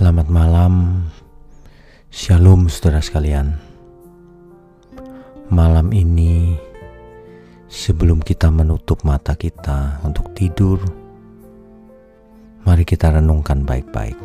[0.00, 1.04] Selamat malam,
[2.08, 3.60] Shalom saudara sekalian.
[5.52, 6.56] Malam ini,
[7.68, 10.80] sebelum kita menutup mata kita untuk tidur,
[12.64, 14.16] mari kita renungkan baik-baik.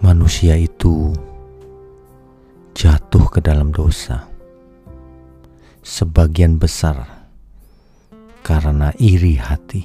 [0.00, 1.12] Manusia itu
[2.72, 4.24] jatuh ke dalam dosa,
[5.84, 7.28] sebagian besar
[8.40, 9.84] karena iri hati,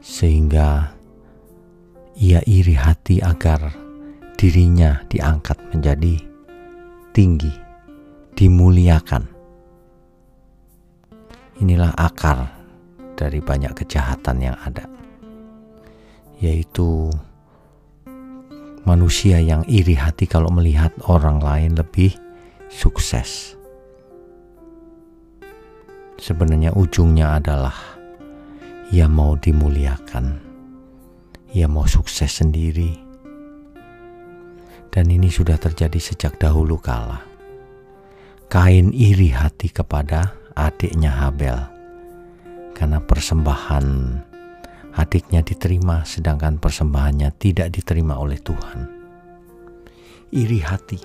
[0.00, 0.96] sehingga
[2.20, 3.72] ia iri hati agar
[4.36, 6.20] dirinya diangkat menjadi
[7.16, 7.48] tinggi,
[8.36, 9.24] dimuliakan.
[11.64, 12.44] Inilah akar
[13.16, 14.84] dari banyak kejahatan yang ada,
[16.44, 17.08] yaitu
[18.84, 22.12] manusia yang iri hati kalau melihat orang lain lebih
[22.68, 23.56] sukses.
[26.20, 27.72] Sebenarnya ujungnya adalah
[28.92, 30.49] ia mau dimuliakan
[31.50, 32.94] ia mau sukses sendiri.
[34.90, 37.22] Dan ini sudah terjadi sejak dahulu kala.
[38.50, 41.58] Kain iri hati kepada adiknya Habel
[42.74, 43.86] karena persembahan
[44.98, 48.78] adiknya diterima sedangkan persembahannya tidak diterima oleh Tuhan.
[50.34, 50.98] Iri hati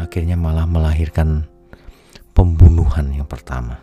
[0.00, 1.46] akhirnya malah melahirkan
[2.32, 3.78] pembunuhan yang pertama.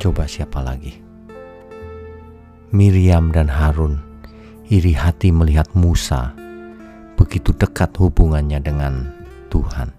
[0.00, 1.11] Coba siapa lagi?
[2.72, 4.00] Miriam dan Harun
[4.72, 6.32] iri hati melihat Musa
[7.20, 9.12] begitu dekat hubungannya dengan
[9.52, 9.92] Tuhan.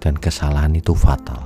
[0.00, 1.44] Dan kesalahan itu fatal.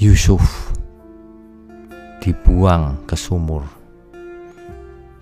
[0.00, 0.72] Yusuf
[2.24, 3.68] dibuang ke sumur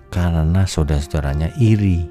[0.07, 2.07] karena saudara-saudaranya iri.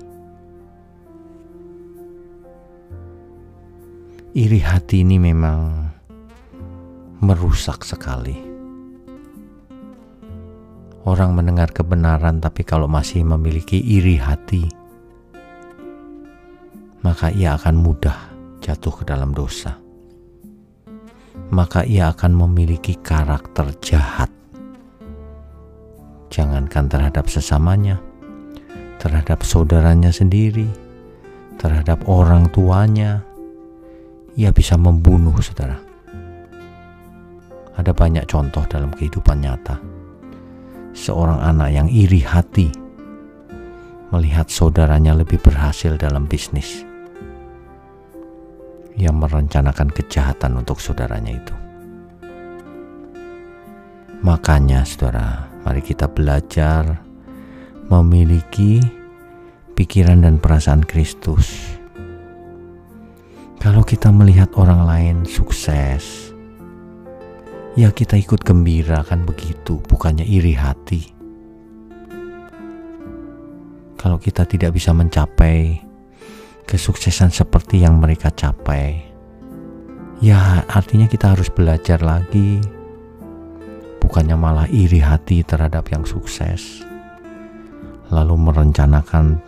[4.36, 5.88] Iri hati ini memang
[7.22, 8.34] merusak sekali.
[11.06, 14.66] Orang mendengar kebenaran, tapi kalau masih memiliki iri hati,
[17.06, 18.18] maka ia akan mudah
[18.58, 19.78] jatuh ke dalam dosa.
[21.54, 24.30] Maka ia akan memiliki karakter jahat.
[26.26, 28.02] Jangankan terhadap sesamanya,
[28.98, 30.66] terhadap saudaranya sendiri,
[31.54, 33.22] terhadap orang tuanya,
[34.34, 35.91] ia bisa membunuh saudara
[37.76, 39.80] ada banyak contoh dalam kehidupan nyata.
[40.92, 42.68] Seorang anak yang iri hati
[44.12, 46.84] melihat saudaranya lebih berhasil dalam bisnis.
[48.92, 51.54] Yang merencanakan kejahatan untuk saudaranya itu.
[54.20, 57.00] Makanya saudara, mari kita belajar
[57.88, 58.78] memiliki
[59.74, 61.74] pikiran dan perasaan Kristus.
[63.58, 66.31] Kalau kita melihat orang lain sukses,
[67.72, 71.02] ya kita ikut gembira kan begitu, bukannya iri hati.
[73.96, 75.78] Kalau kita tidak bisa mencapai
[76.66, 78.98] kesuksesan seperti yang mereka capai,
[80.18, 82.58] ya artinya kita harus belajar lagi,
[84.02, 86.82] bukannya malah iri hati terhadap yang sukses,
[88.10, 89.38] lalu merencanakan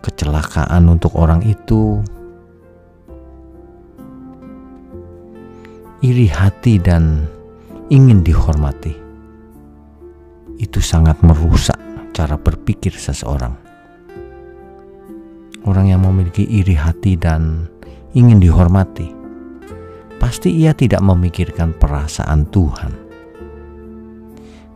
[0.00, 1.98] kecelakaan untuk orang itu.
[6.04, 7.24] Iri hati dan
[7.94, 8.90] ingin dihormati,
[10.58, 11.78] itu sangat merusak
[12.10, 13.54] cara berpikir seseorang.
[15.62, 17.70] Orang yang memiliki iri hati dan
[18.18, 19.14] ingin dihormati,
[20.18, 22.92] pasti ia tidak memikirkan perasaan Tuhan.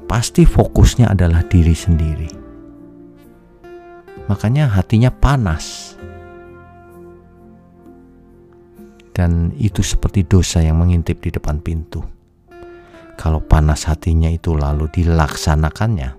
[0.06, 2.30] Pasti fokusnya adalah diri sendiri.
[4.30, 5.98] Makanya hatinya panas.
[9.10, 12.17] Dan itu seperti dosa yang mengintip di depan pintu
[13.18, 16.14] kalau panas hatinya itu lalu dilaksanakannya,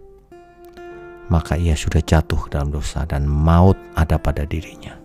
[1.32, 5.00] maka ia sudah jatuh dalam dosa dan maut ada pada dirinya.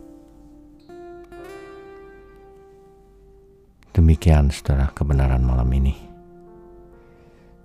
[3.95, 5.95] Demikian saudara kebenaran malam ini.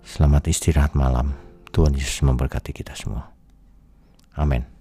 [0.06, 1.34] Selamat istirahat malam.
[1.74, 3.34] Tuhan Yesus memberkati kita semua.
[4.38, 4.79] Amin.